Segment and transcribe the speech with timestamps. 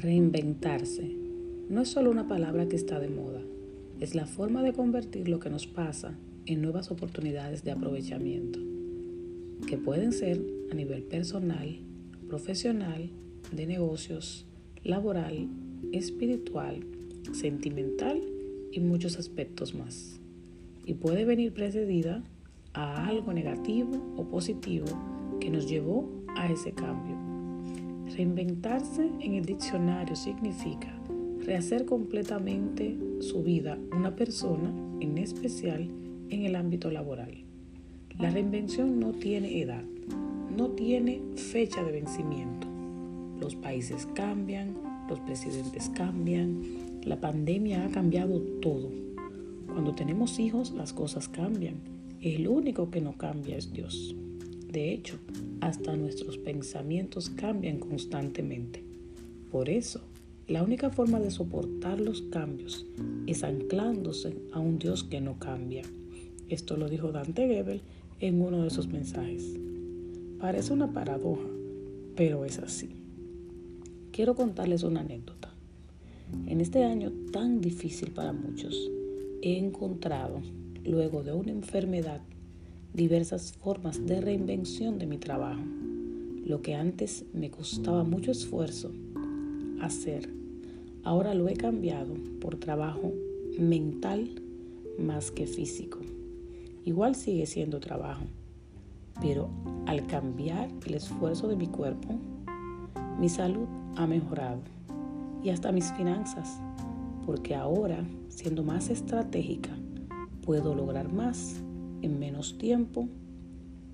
[0.00, 1.14] Reinventarse
[1.68, 3.42] no es solo una palabra que está de moda,
[4.00, 8.58] es la forma de convertir lo que nos pasa en nuevas oportunidades de aprovechamiento,
[9.66, 10.40] que pueden ser
[10.72, 11.80] a nivel personal,
[12.28, 13.10] profesional,
[13.52, 14.46] de negocios,
[14.84, 15.48] laboral,
[15.92, 16.80] espiritual,
[17.32, 18.22] sentimental
[18.72, 20.18] y muchos aspectos más.
[20.86, 22.24] Y puede venir precedida
[22.72, 24.86] a algo negativo o positivo
[25.40, 27.29] que nos llevó a ese cambio.
[28.16, 30.92] Reinventarse en el diccionario significa
[31.44, 35.88] rehacer completamente su vida una persona, en especial
[36.28, 37.44] en el ámbito laboral.
[38.18, 39.84] La reinvención no tiene edad,
[40.56, 42.66] no tiene fecha de vencimiento.
[43.40, 44.74] Los países cambian,
[45.08, 46.62] los presidentes cambian,
[47.02, 48.90] la pandemia ha cambiado todo.
[49.66, 51.76] Cuando tenemos hijos las cosas cambian.
[52.20, 54.14] El único que no cambia es Dios.
[54.70, 55.18] De hecho,
[55.60, 58.84] hasta nuestros pensamientos cambian constantemente.
[59.50, 60.00] Por eso,
[60.46, 62.86] la única forma de soportar los cambios
[63.26, 65.82] es anclándose a un Dios que no cambia.
[66.48, 67.80] Esto lo dijo Dante Gebel
[68.20, 69.44] en uno de sus mensajes.
[70.38, 71.48] Parece una paradoja,
[72.14, 72.90] pero es así.
[74.12, 75.52] Quiero contarles una anécdota.
[76.46, 78.88] En este año tan difícil para muchos,
[79.42, 80.40] he encontrado,
[80.84, 82.20] luego de una enfermedad,
[82.92, 85.62] diversas formas de reinvención de mi trabajo.
[86.44, 88.90] Lo que antes me costaba mucho esfuerzo
[89.80, 90.28] hacer,
[91.04, 93.12] ahora lo he cambiado por trabajo
[93.58, 94.42] mental
[94.98, 95.98] más que físico.
[96.84, 98.24] Igual sigue siendo trabajo,
[99.20, 99.48] pero
[99.86, 102.18] al cambiar el esfuerzo de mi cuerpo,
[103.18, 104.60] mi salud ha mejorado
[105.42, 106.60] y hasta mis finanzas,
[107.24, 109.70] porque ahora, siendo más estratégica,
[110.42, 111.62] puedo lograr más
[112.02, 113.08] en menos tiempo,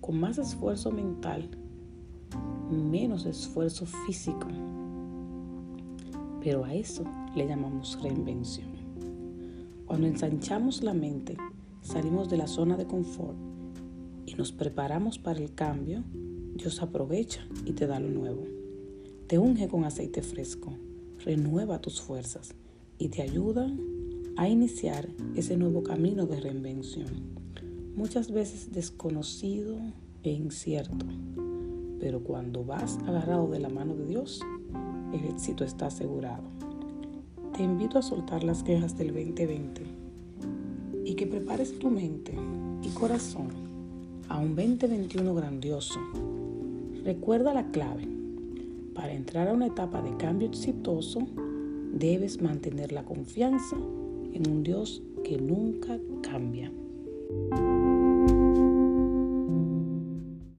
[0.00, 1.48] con más esfuerzo mental,
[2.70, 4.46] menos esfuerzo físico.
[6.40, 7.04] Pero a eso
[7.36, 8.68] le llamamos reinvención.
[9.86, 11.36] Cuando ensanchamos la mente,
[11.82, 13.36] salimos de la zona de confort
[14.26, 16.02] y nos preparamos para el cambio,
[16.54, 18.42] Dios aprovecha y te da lo nuevo.
[19.26, 20.72] Te unge con aceite fresco
[21.24, 22.54] renueva tus fuerzas
[22.98, 23.70] y te ayuda
[24.36, 27.06] a iniciar ese nuevo camino de reinvención,
[27.94, 29.76] muchas veces desconocido
[30.22, 31.06] e incierto,
[32.00, 34.40] pero cuando vas agarrado de la mano de Dios,
[35.12, 36.44] el éxito está asegurado.
[37.56, 39.82] Te invito a soltar las quejas del 2020
[41.04, 42.34] y que prepares tu mente
[42.82, 43.48] y corazón
[44.28, 46.00] a un 2021 grandioso.
[47.04, 48.08] Recuerda la clave
[48.94, 51.26] para entrar a una etapa de cambio exitoso,
[51.94, 53.76] debes mantener la confianza
[54.32, 56.70] en un Dios que nunca cambia.
[57.32, 57.91] Thank you